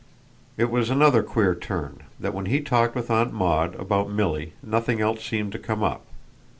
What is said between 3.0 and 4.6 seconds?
Aunt Maud about Milly